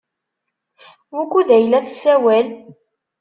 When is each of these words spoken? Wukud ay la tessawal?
Wukud 1.13 1.49
ay 1.57 1.65
la 1.67 1.79
tessawal? 1.87 2.47